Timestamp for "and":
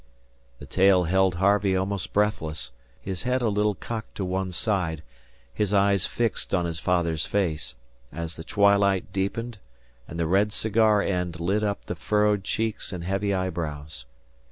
10.07-10.19, 12.91-13.03